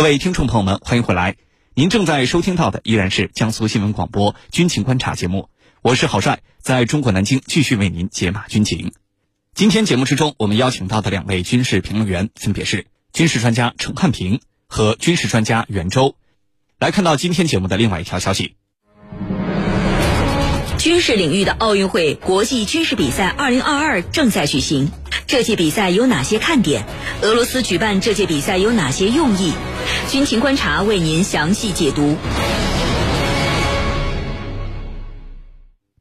[0.00, 1.36] 各位听众朋友们，欢迎回来。
[1.74, 5.50] 您正在收听到的依然是江苏新闻广播《军情观察》节目，
[5.82, 8.92] 我是郝帅，在中国南京继续为您解码军情。
[9.52, 16.16] 今天节目之中，我们邀请到的两位军事评论员分别是军事专家陈汉平和军事专家袁周。
[16.78, 18.56] 来看到今天节目的另外一条消息：
[20.80, 24.90] 军事领域的奥运会国际军事比赛2022正在举行。
[25.26, 26.86] 这届比赛有哪些看点？
[27.20, 29.52] 俄罗斯举办这届比赛有哪些用意？
[30.08, 32.16] 军情观察为您详细解读。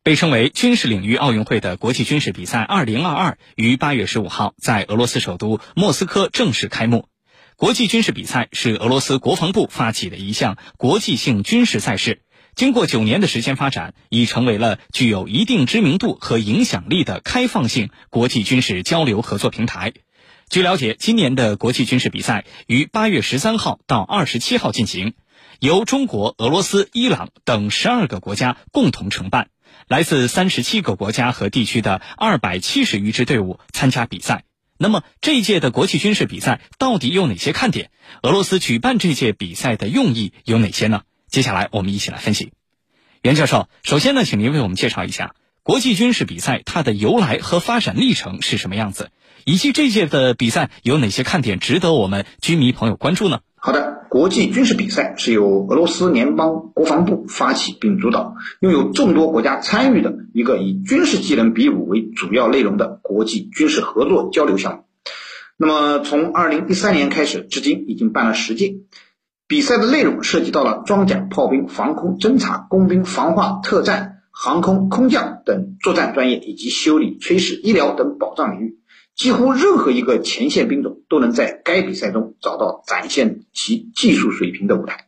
[0.01, 7.09] 被称为军事领域奥运会的国际军事比赛2022于8月15号在俄罗斯首都莫斯科正式开幕。
[7.57, 12.21] 国际军事比赛是俄罗斯国防部发起的一项国际性军事赛事。
[12.59, 19.94] 经过九年的时间发展，已成为了具有一定知名度和影响力的开放性国际军事交流合作平台。
[20.49, 25.13] 据了解，今年的国际军事比赛于八月十三号到二十七号进行，
[25.62, 29.48] 由中国、俄罗斯、伊朗等十二个国家共同承办，
[29.88, 34.44] 来自三十七个国家和地区的二百七十余支队伍参加比赛。
[34.77, 37.90] 那么，这一届的国际军事比赛到底有哪些看点？
[38.21, 41.04] 俄罗斯举办这届比赛的用意有哪些呢？
[41.30, 42.52] 接下来我们一起来分析，
[43.22, 49.12] 袁教授，首先呢，请您为我们介绍一下国际军事比赛它的由来和发展历程是什么样子，
[49.46, 53.41] 以及这届的比赛有哪些看点值得我们军迷朋友关注呢？
[53.57, 64.84] 好的，国际军事比赛是由俄罗斯联邦国防部发起并主导，拥有众多国家参与的一个以军事技能比武为主要内容的国际军事合作交流项目。
[65.57, 68.78] 那么，从二零一三年开始，至今已经办了十届。
[69.50, 78.77] 比赛的内容涉及到了装甲、炮兵、防空、侦察、工兵、防化、特战、航空、空降等作战专业，以及修理、炊事、医疗等保障领域。
[79.16, 85.07] 几乎任何一个前线兵种都能在该比赛中找到展现其技术水平的舞台。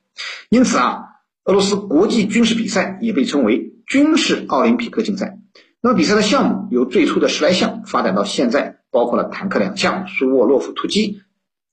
[0.50, 1.04] 因此啊，
[1.44, 5.38] 俄罗斯国际军事比赛也被称为军事奥林匹克竞赛。
[5.82, 11.22] 那么比赛的项目由最初的十来项发展到现在，包括了坦克两项、苏沃洛夫突击。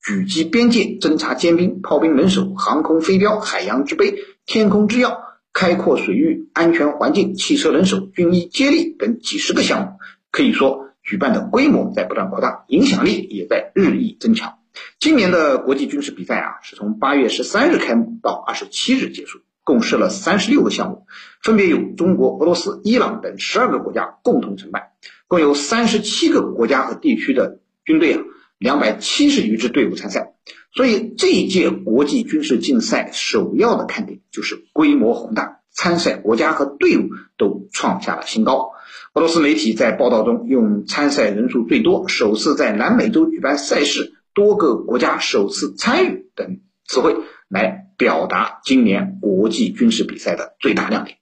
[0.08, 4.14] 狙击边界、侦察尖兵、炮兵人手、航空飞镖、海洋之杯、
[4.46, 5.18] 天空之钥、
[5.52, 9.88] 开阔水域、安全环境、汽车人手、军医接力等几十个项目，
[10.30, 14.54] 可以说举办的规模在不断扩大，影响力也在日益增强。
[14.98, 21.06] 今年的国际军事比赛啊，是从八月十三日开幕到二十七日结束，共设了三十六个项目，
[21.42, 24.84] 分别有中国、俄罗斯、伊朗等十二个国家共同承办，
[25.26, 28.22] 共有三十七个国家和地区的军队啊。
[28.58, 30.32] 两百七十余支队伍参赛，
[30.72, 38.72] 所以这一届国际军事竞赛首要的看点就是规模宏大，参赛国家和队伍都创下了新高。
[39.14, 47.16] 俄罗斯媒体在报道中用“参赛人数最多”“首次在南美洲举办赛事”“多个国家首次参与”等词汇
[47.48, 51.18] 来表达今年国际军事比赛的最大亮点。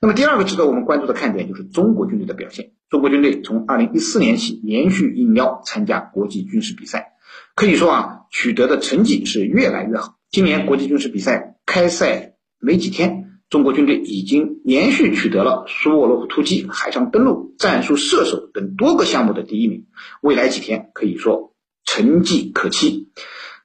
[0.00, 2.72] 那么第二个值得我们关注的看点就是中国军队的表现。
[2.88, 7.12] 中国军队从二零一四年起连续应邀参加国际军事比赛，
[7.54, 10.16] 可以说啊，取得的成绩是越来越好。
[10.30, 19.86] 今年国际军事比赛开赛没几天，中国军队已经连续取得了苏沃洛夫突击、海上登陆、战术射手等多个项目的第一名。
[20.22, 21.54] 未来几天可以说
[21.84, 23.10] 成绩可期。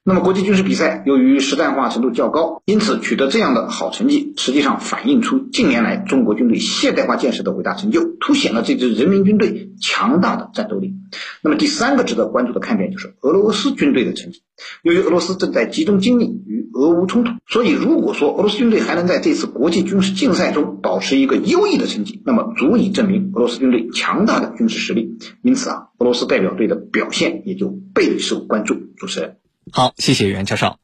[0.06, 10.96] 那么，国际军事比赛由于实战化程度较高，因此取得这样的好成绩，实际上反映出近年来中国军队现代化建设的伟大成就，凸显了这支人民军队强大的战斗力。
[11.42, 14.44] 那么，第三个值得关注的看点就是俄罗斯军队的成绩。
[14.82, 25.18] 由于俄罗斯正在集中精力与俄乌冲突，所以如果说俄罗斯军队还能在这次国际军事竞赛中保持一个优异的成绩，那么足以证明俄罗斯军队强大的军事实力。
[25.42, 28.76] 因此啊，俄罗斯代表队的表现也就备受关注。
[28.98, 29.38] 主持人。
[29.72, 30.78] 好，谢谢袁教授。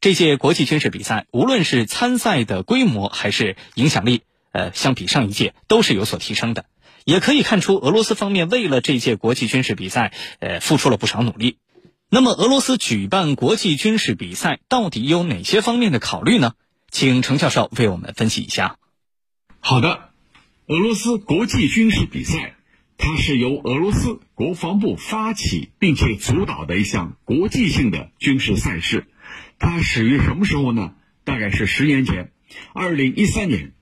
[0.00, 6.64] 这届国际军事比赛，无论是参赛的规模还是影响力，呃，相比上一届都是有所提升的。
[7.04, 11.58] 也可以看出，俄罗斯方面为了这届国际军事比赛，呃，付出了不少努力。
[12.08, 16.54] 那么，俄罗斯举办国际军事比赛到底有哪些方面的考虑呢？
[16.90, 18.76] 请程教授为我们分析一下。
[19.60, 20.10] 好的，
[20.66, 22.56] 俄罗斯国际军事比赛。
[22.98, 29.06] 它是由俄罗斯国防部发起并且主导的一项国际性的军事赛事，
[29.58, 30.94] 它始于什么时候呢？
[31.24, 32.32] 大概是十年前，
[32.74, 33.72] 二零一三年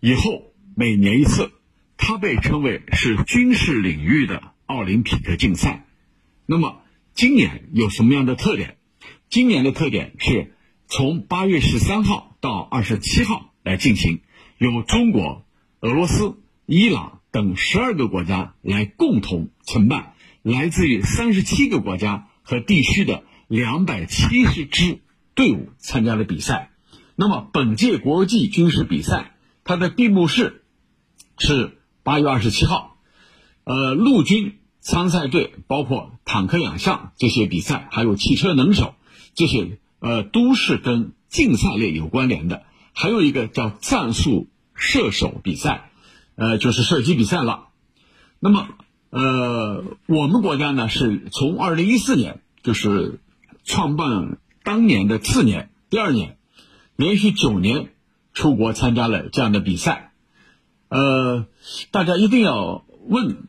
[0.00, 1.52] 以后每年一次。
[1.98, 5.86] 它被称为是军事领域的奥林匹克竞赛。
[6.44, 6.82] 那么
[7.14, 8.76] 今年有什么样的特点？
[9.30, 10.54] 今年的特点是
[10.86, 14.20] 从八月十三号到二十七号来进行，
[14.58, 15.46] 由中国、
[15.80, 17.22] 俄罗斯、伊朗。
[17.36, 25.00] 等十二个国家来共同承办，来自于三十七个国家和地区的两百七十支
[25.34, 26.70] 队伍参加了比赛。
[27.14, 30.64] 那么本届国际军事比赛，它的闭幕式
[31.36, 32.96] 是八月二十七号。
[33.64, 38.94] 呃，陆军参赛队包括坦克两项这些比赛，还有汽车能手
[39.34, 42.64] 这些，呃，都是跟竞赛类有关联的。
[42.94, 45.90] 还有一个叫战术射手比赛，
[46.36, 47.68] 呃，就是射击比赛了。
[48.38, 48.68] 那么，
[49.10, 53.18] 呃，我们国家呢是从二零一四年，就是
[53.64, 56.34] 创办当年的次年，第二年。
[56.98, 57.90] 连续九年
[58.32, 60.12] 出国参加了这样的比赛，
[60.88, 61.46] 呃，
[61.90, 63.48] 大家一定要问，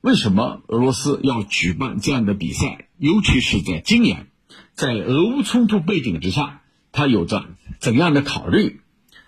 [0.00, 2.88] 为什么俄罗斯要举办这样的比赛？
[2.98, 4.26] 尤其是在今年，
[4.74, 7.44] 在俄乌冲突背景之下，它有着
[7.78, 8.80] 怎样的考虑？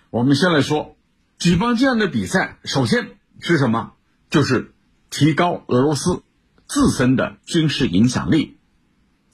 [0.09, 0.97] 我们先来说，
[1.41, 3.93] 举办这样的比赛，首先是什么？
[4.29, 4.75] 就是
[5.09, 6.21] 提高俄罗斯
[6.67, 8.59] 自身的军事影响力。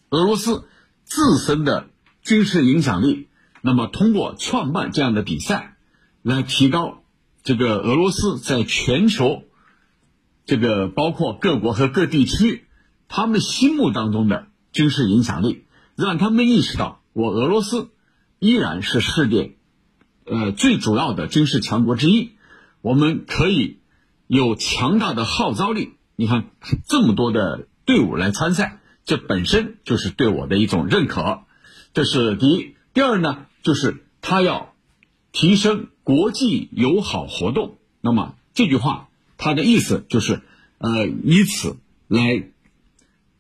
[0.10, 0.70] 俄罗斯
[1.04, 1.90] 自身的
[2.22, 3.28] 军事影响力。
[3.60, 5.76] 那么，通过创办这样的比赛，
[6.22, 7.04] 来提高
[7.44, 9.44] 这个俄罗斯在全球，
[10.46, 12.68] 这个包括各国和各地区，
[13.10, 15.66] 他们心目当中的军事影响力，
[15.98, 17.90] 让他们意识到，我俄罗斯
[18.40, 19.57] 依然是世界，
[20.30, 22.32] 呃最主要的军事强国之一，
[22.82, 23.80] 我们可以
[24.28, 25.94] 有强大的号召力。
[26.16, 26.52] 你看，
[26.88, 31.44] 这么多的队伍来参赛，这本身就是对我的一种认可。
[31.94, 32.76] 这是第一。
[32.94, 33.46] 第二呢？
[33.64, 34.74] 就是他要
[35.34, 40.42] 提升国际友好活动，那么这句话他的意思就是，
[40.78, 41.76] 呃，以此
[42.08, 42.50] 来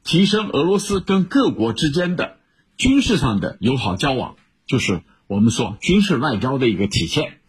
[0.03, 2.37] 提升俄罗斯跟各国之间的
[2.75, 4.35] 军事上的友好交往，
[4.65, 7.39] 就是我们说军事外交的一个体现。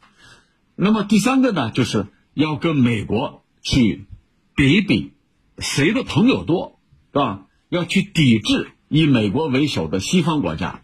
[0.75, 4.07] 那么第三个呢，就是要跟美国去
[4.55, 5.13] 比一比，
[5.59, 6.81] 谁的朋友多，
[7.13, 7.47] 是吧？
[7.69, 10.83] 要去抵制以美国为首的西方国家。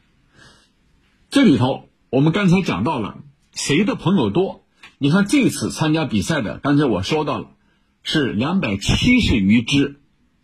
[1.31, 3.19] 这里头，我们刚才讲到了
[3.53, 4.65] 谁的朋友多？
[4.99, 7.51] 你看这次参加比赛的，刚才我说到了
[8.03, 10.01] 是两百七十余支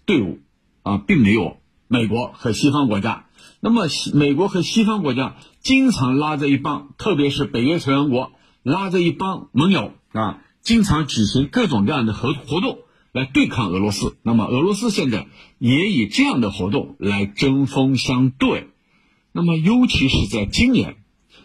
[0.06, 0.41] 队伍
[0.82, 3.26] 啊，并没有美国和西方国家。
[3.61, 12.78] 那么西美国和西方国家经常拉着一帮，特别是北约成员国拉着一帮盟友啊，经常举行各种各样的活活动
[13.12, 14.16] 来对抗俄罗斯。
[14.22, 15.26] 那么俄罗斯现在
[15.58, 18.68] 也以这样的活动来针锋相对。
[19.32, 20.96] 那么，尤其是在今年，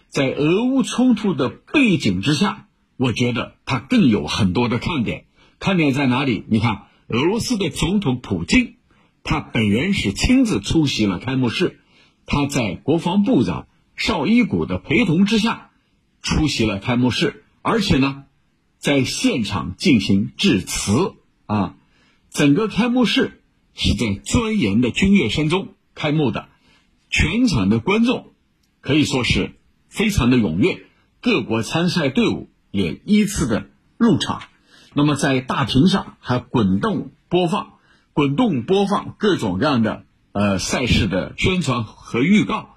[0.08, 2.68] 在俄乌冲突的背景之下，
[2.98, 5.26] 我觉得它更有很多的看点。
[5.60, 6.44] 看点在哪里？
[6.48, 8.76] 你看，俄罗斯的总统普京，
[9.24, 11.80] 他本人是亲自出席了开幕式，
[12.26, 15.70] 他在国防部长绍伊古的陪同之下
[16.22, 18.26] 出席了开幕式，而且呢，
[18.78, 21.14] 在现场进行致辞
[21.46, 21.76] 啊。
[22.30, 23.42] 整个开幕式
[23.74, 26.50] 是在庄严的军乐声中开幕的。
[27.10, 28.34] 全场的观众
[28.82, 29.54] 可以说是
[29.88, 30.86] 非常的踊跃，
[31.22, 34.42] 各国参赛队伍也依次的入场。
[34.94, 37.74] 那么在大屏上还滚动播放、
[38.12, 42.75] 滚动播放各种各样的呃赛事的宣传和预告，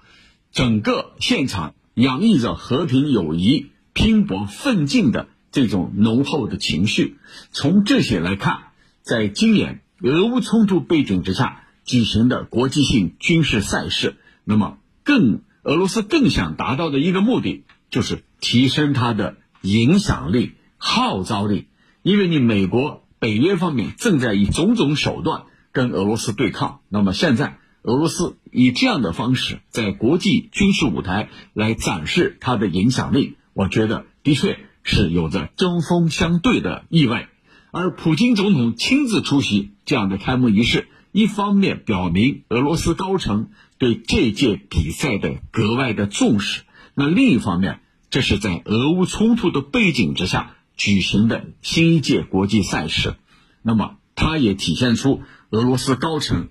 [0.51, 7.17] 整个现场洋溢着和平、友谊、拼搏、奋进的这种浓厚的情绪。
[7.51, 8.63] 从这些来看，
[9.01, 14.17] 在今年俄乌冲突背景之下举行的国际性军事赛事。
[14.43, 21.67] 那么，更俄罗斯更想达到的一个目的，就是提升它的影响力、号召力。
[22.01, 37.27] 因为你美国、北约方面正在以种种手段跟俄罗斯对抗，那么现在俄罗斯以这样的方式在国际军事舞台来展示它的影响力，我觉得的确是有着针锋相对的意味。
[37.71, 43.49] 而普京总统亲自出席这样的开幕仪式，一方面表明俄罗斯高层。
[43.79, 46.63] 对这届比赛的格外的重视。
[46.95, 47.79] 那另一方面，
[48.09, 53.15] 这是在俄乌冲突的背景之下举行的新一届国际赛事，
[53.61, 56.49] 那么它也体现出俄罗斯高层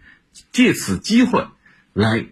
[0.52, 1.48] 借此机会
[1.98, 2.26] 来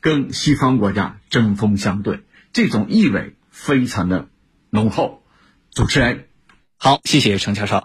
[0.00, 2.20] 跟西方国家针锋相对，
[2.54, 4.28] 这种意味非常的
[4.70, 5.22] 浓厚。
[5.70, 6.28] 主持人，
[6.78, 7.84] 好，谢谢程教授。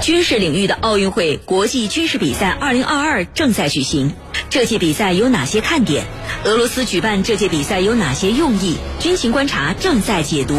[0.00, 4.12] 军事领域的奥运会国际军事比赛2022正在举行，
[4.50, 6.06] 这届比赛有哪些看点？
[6.44, 8.76] 俄罗斯举办这届比赛有哪些用意？
[9.00, 10.54] 军情观察正在解读。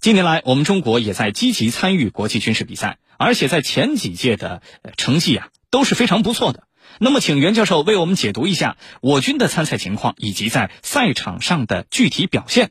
[0.00, 4.62] 近年来，我们中国也在积极参与国际军事比赛，而且在前几届的
[4.96, 6.62] 成绩啊都是非常不错的。
[7.00, 12.70] 那么，请袁教授为我们解读一下我军的参赛情况以及在赛场上的具体表现。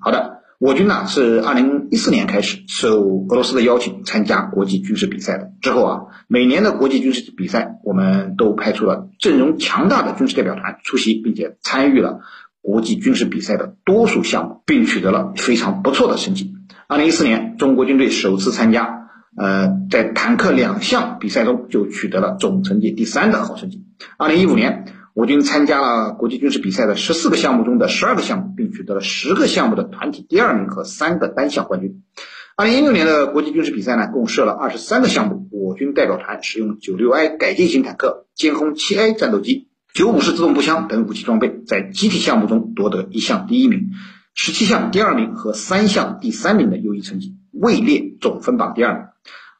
[0.00, 0.40] 好的。
[0.60, 5.52] 我军呢是二零一四年开始受俄罗斯的邀请参加国际军事比赛的。
[5.60, 12.20] 之后啊，每年的国际军事比赛，我们都派出了阵容强大的军事代表团出席，并且参与了
[12.64, 16.54] 国际军事比赛的多数项目，并取得了非常不错的成绩。
[16.88, 23.84] 二零一四年，中国军队首次参加，呃，在坦克两项比赛中就取得了总成绩第三的好成绩。
[24.16, 24.86] 二零一五年。
[25.16, 32.02] 我军参加了国际军事比赛的十四个项目中的十二个项目，并取得了十个项目的团体第二名和三个单项冠军。
[32.56, 35.46] 二零一六年的国际军事比赛呢，共设了二十三个项目。
[35.52, 43.90] 我军代表团使用九六 I 改进型坦克、歼轰七 A 战斗机、九五式自动步枪等武器装备，在集体项目中夺得一项第一名、
[44.34, 49.02] 十七项第二名和三项第三名的优异成绩，位列总分榜第二名。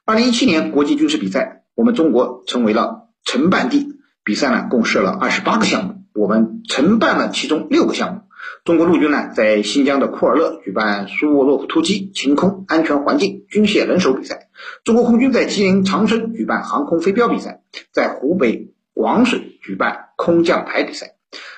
[0.03, 3.93] 二零一七年国际军事比赛，我们中国成为了承办地。
[4.25, 8.21] 比赛呢，共设了二十八个项目，我们承办了其中六个项目。
[8.65, 14.49] 中国陆军呢，在新疆的库尔勒举办苏沃洛夫突击、晴空、安全环境、军械人手比赛；
[14.83, 17.61] 中国空军在吉林长春举办航空飞镖比赛，
[17.93, 21.15] 在湖北广水举办空降排比赛。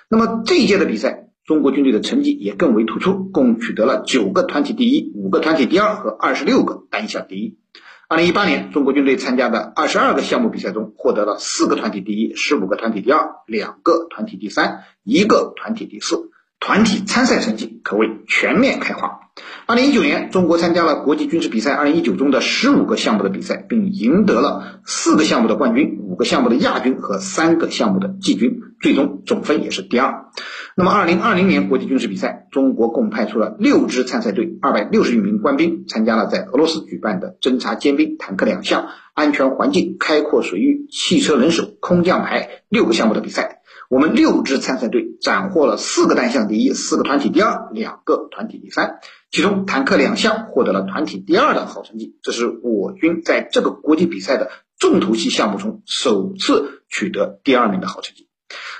[0.10, 7.58] 那么这一届的比赛，中国军队的成绩也更为突出，共取得了九个团体第一、五个团体第二和二十六个单项第一。
[8.10, 19.27] 二零一八年，中国军队参加的二十二个项目比赛中，获得了四个团体第一、十五个团体第二、两个团体第三、一个团体第四，团体参赛成绩可谓全面开花。
[19.66, 30.26] 二零一九年，中国参加了国际军事比赛二零一九中的十五个项目的比赛，并赢得了四个项目的冠军、五个项目的亚军和三个项目的季军，最终总分也是第二。
[30.76, 43.62] 那么，二零二零年国际军事比赛，中国共派出了六支参赛队，二百六十余名官兵，参加了在俄罗斯举办的侦察尖兵、坦克两项、安全环境、开阔水域、汽车人手、空降排六个项目的比赛。
[43.90, 58.28] 我们六支参赛队斩获了四个单项第一、四个团体第二、两个团体第三，其中坦克两项获得了团体第二的好成绩，这是我军在这个国际比赛的重头戏项目中首次取得第二名的好成绩。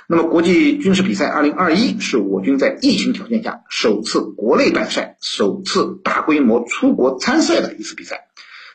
[0.08, 8.28] 那么，国际军事比赛2021是我军在疫情条件下首次国内办赛、首次大规模出国参赛的一次比赛。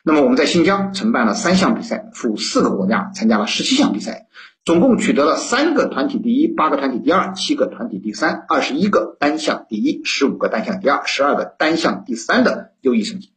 [0.04, 4.28] 那么，我们在新疆承办了三项比赛，赴四个国家参加了十七项比赛。
[4.66, 13.34] 总共取得了三个团体第一、八个团体第二、七个团体第三、二十一个单项第一、十五个单项第二、十二个单项第三的优异成绩。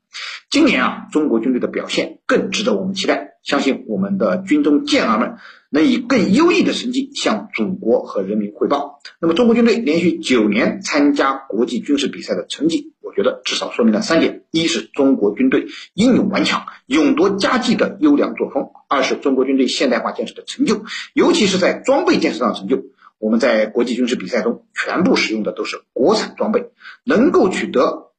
[0.51, 3.33] 今年啊，中国军队的表现更值得我们期待。
[3.43, 5.37] 相信我们的军中健儿们
[5.71, 9.01] 能以更优异的成绩向祖国和人民汇报。
[9.21, 20.85] 那么，中国军队连续九年参加国际军事比赛的成绩，我觉得至少说明了三点：一是中国军队英勇顽强、勇夺佳绩的优良作风；二是中国军队现代化建设的成就，
[21.15, 22.83] 尤其是在装备建设上的成就。
[23.19, 26.71] 我们在国际军事比赛中全部使用的都是国产装备，
[27.05, 28.11] 能够取得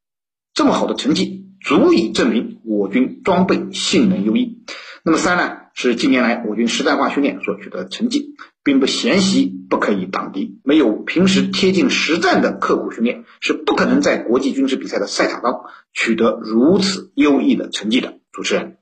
[0.54, 1.44] 这么好的成绩。
[1.60, 4.62] 足以证明我军装备性能优异。
[5.02, 8.34] 那么三呢，是近年来我军实战化训练所取得的成绩。
[8.64, 10.58] 并不嫌袭，不可以挡敌。
[10.62, 15.60] 没有平时贴近实战的刻苦训练，是不可能在国际军事比赛的赛场上
[15.94, 18.18] 取得如此优异的成绩的。
[18.30, 18.76] 主持人，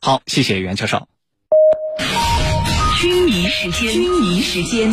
[0.00, 1.08] 好，谢谢袁教授。
[3.00, 4.92] 军迷时间，军迷时间。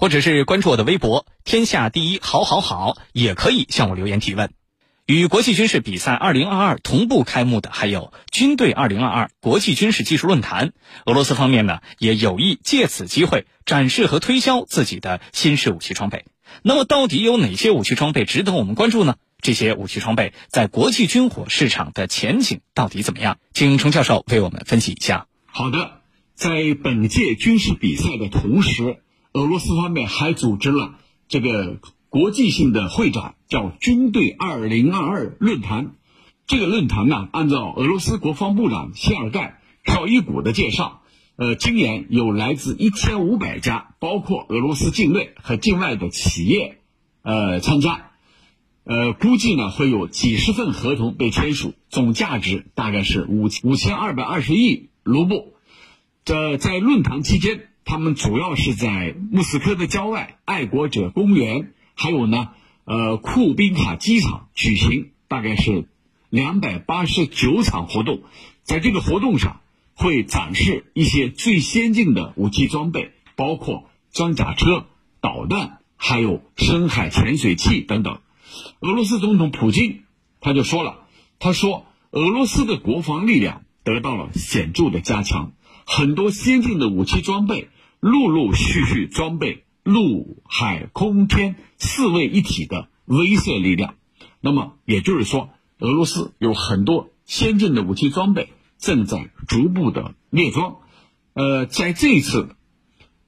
[0.00, 4.50] 或者是关注我的微博“天下第一好好好”，也可以向我留言提问。
[5.04, 10.72] 与国际军事比赛2022同步开幕的还有军队2022国际军事技术论坛。
[11.04, 16.24] 俄罗斯方面呢，也有意借此机会展示和推销自己的新式武器装备。
[16.62, 19.16] 那么，到底有哪些武器装备值得我们关注呢？
[19.42, 23.36] 这些武器装备在国际军火市场的前景到底怎么样？
[23.52, 25.26] 请程教授为我们分析一下。
[25.44, 26.00] 好的，
[26.34, 29.02] 在本届军事比赛的同时。
[29.32, 30.96] 俄罗斯方面还组织了
[31.28, 35.92] 这个国际性的会展，叫“军队二零二二论坛”。
[36.48, 39.60] 这个论坛呢，按照俄罗斯国防部长谢尔盖·
[39.92, 41.02] 绍伊古的介绍，
[41.36, 46.80] 呃，今年有来自一千五百家，包括俄罗斯境内和境外的企业，
[47.22, 48.10] 呃，参加。
[48.82, 55.54] 呃，估计呢会有几十份合同被签署，总价值大概是五五千二百二十亿卢布。
[56.24, 57.68] 这在论坛期间。
[57.84, 62.50] 他们主要是在莫斯科的郊外爱国者公园，还有呢，
[62.84, 65.88] 呃库宾卡机场举行，大概是
[66.28, 68.22] 两百八十九场活动，
[68.62, 69.60] 在这个活动上
[69.94, 74.86] 会展示一些最先进的武器装备，包括装甲车、
[75.20, 78.20] 导弹，还有深海潜水器等等。
[78.80, 80.02] 俄罗斯总统普京
[80.40, 81.06] 他就说了，
[81.38, 85.52] 他说俄罗斯的国防力量得到了显著的加强，
[85.92, 87.68] 很多先进的武器装备
[87.98, 93.96] 陆陆续续装备陆海空天四位一体的威慑力量。
[94.40, 100.76] 那么也就是说，俄罗斯有很多先进的武器装备正在逐步的列装。
[101.32, 102.54] 呃，在这一次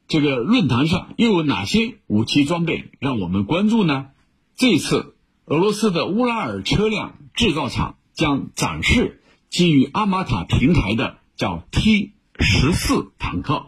[0.07, 4.11] 这个论坛上，又有哪些武器装备让我们关注呢？
[4.55, 5.17] 这次。
[5.47, 13.67] 俄罗斯的乌拉尔车辆制造厂将展示基于阿玛塔平台的叫 T 十四坦克，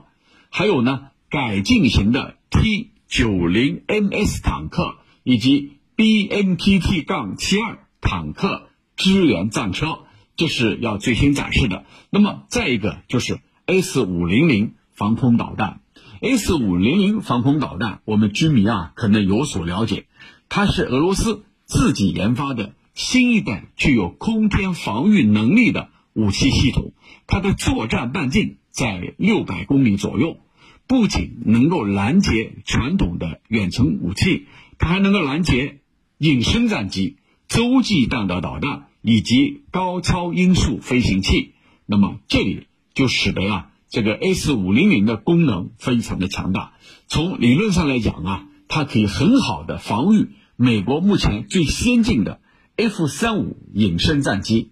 [0.50, 10.00] 还有呢改进型的 T 九零 MS 坦克以及 BMTT 杠七二坦克支援战车，
[10.37, 11.85] 这是要最新展示的。
[12.11, 15.80] 那么再一个就是 S 五零零防空导弹
[16.21, 20.06] ，S 五零零防空导弹，我们居民啊可能有所了解，
[20.49, 21.44] 它是俄罗斯。
[21.66, 26.92] 自己研发的新一代具有空天防御能力的武器系统，
[27.26, 30.38] 它的作战半径在六百公里左右，
[30.87, 34.47] 不仅能够拦截传统的远程武器，
[34.78, 35.80] 它还能够拦截
[36.18, 37.16] 隐身战机、
[37.49, 41.52] 洲际弹道导弹以及高超音速飞行器。
[41.87, 46.73] 那么这里就使得啊，这个 S 五零零的功能非常的强大。
[47.09, 50.30] 从理论上来讲啊，它可以很好的防御。
[50.56, 52.40] 美国目前最先进的
[52.76, 54.71] F 三五隐身战机、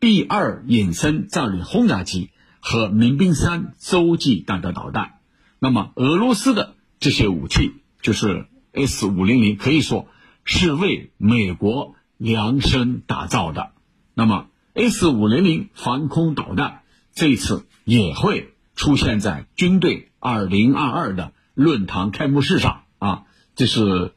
[0.00, 5.20] B 二隐身战略轰炸机和民兵三洲际弹道导弹，
[5.60, 10.08] 那么俄罗斯的这些武器就是 S 五零零，可以说
[10.44, 13.70] 是为美国量身打造的。
[14.14, 23.22] 那么 S 五零零防空导弹这一次也会出现在军队二零二二的论坛开幕式上啊，
[23.54, 24.14] 这是。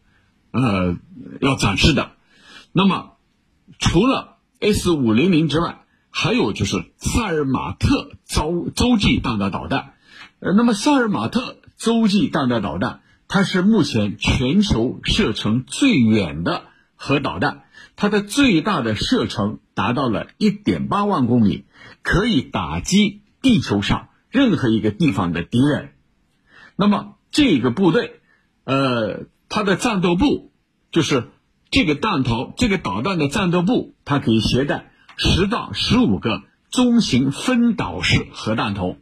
[0.55, 0.95] 呃，
[1.41, 2.11] 要展示的。
[2.73, 3.13] 那么，
[3.79, 4.32] 除了
[4.63, 9.93] S 五零零之外，还有就是萨尔马特洲洲际弹道导弹。
[10.39, 16.63] 呃，那么萨尔马特洲际弹道导弹，它是目前全球射程最远的
[16.95, 17.63] 核导弹，
[17.95, 21.65] 它的最大的射程达到了一点八万公里，
[22.01, 25.91] 可以打击地球上任何一个地方的敌人。
[26.75, 28.21] 那么这个部队，
[28.63, 29.25] 呃。
[29.55, 30.51] 它的战斗部
[30.91, 31.29] 就是
[31.73, 38.97] 这个弹头，这个导弹的战斗部，它可以携带十到十五个中型分导式核弹头，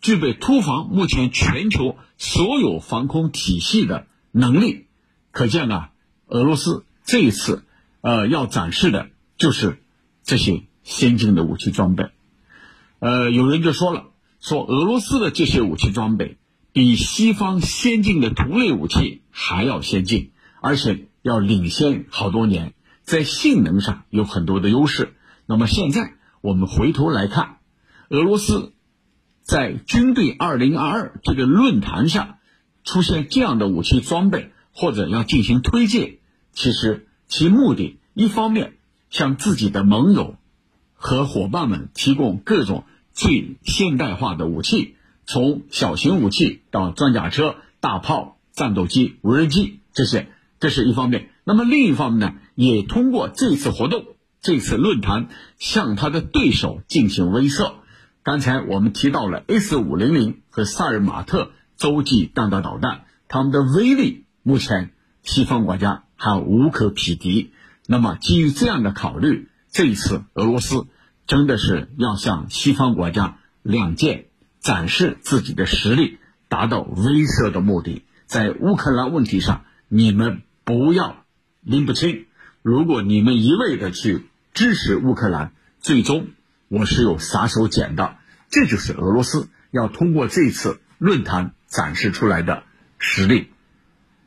[0.00, 4.86] 具备突防目前全球所有防空体系的能力。
[5.32, 5.90] 可见啊，
[6.28, 7.64] 俄罗斯这一次
[8.02, 9.82] 呃要展示的就是
[10.22, 12.10] 这些先进的武器装备。
[13.00, 14.04] 呃，有人就说了，
[14.40, 16.38] 说俄罗斯的这些武器装备。
[16.72, 25.14] 比西方先进的同类武器还要先进，而且要领先好多年，在性能上有很多的优势。
[25.44, 27.56] 那么现在我们回头来看，
[28.10, 28.74] 俄罗斯
[29.42, 32.38] 在军队二零二二这个论坛上
[32.84, 36.20] 出现这样的武器装备，或者要进行推介，
[36.52, 38.74] 其实其目的一方面
[39.10, 40.36] 向自己的盟友
[40.94, 44.94] 和伙伴们提供各种最现代化的武器。
[45.26, 50.28] 从小型武器到装甲车、大炮、战斗机、无人机这些，
[50.60, 51.30] 这是一方面。
[51.44, 54.04] 那么另一方面呢，也通过这次活动、
[54.40, 57.74] 这次论坛向他的对手进行威慑。
[58.22, 64.90] 刚才我们提到了 S 五零零和萨尔马特洲际弹道导弹，它们的威力目前
[65.22, 67.52] 西方国家还无可匹敌。
[67.86, 70.86] 那么基于这样的考虑，这一次俄罗斯
[71.26, 74.26] 真的是要向西方国家亮剑。
[74.58, 78.02] 展示自己的实力，达到威慑的目的。
[78.26, 81.24] 在乌克兰问题上，你们不要
[81.60, 82.26] 拎不清。
[82.60, 86.30] 如果你们一味的去支持乌克兰，最终
[86.66, 88.16] 我是有杀手锏的。
[88.50, 92.64] 这就是俄罗斯要通过这次论坛展示出来的
[92.98, 93.50] 实力。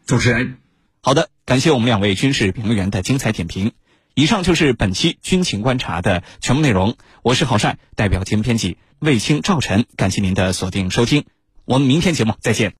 [0.05, 0.59] 主持人，
[1.01, 3.73] 好的，感谢我们两位军事评论员的精彩点评。
[4.13, 6.95] 以上就是本期军情观察的全部内容。
[7.21, 8.77] 我是郝帅，代表节目编辑。
[8.99, 11.25] 卫青、赵晨，感谢您的锁定收听，
[11.65, 12.67] 我们明天节目再见。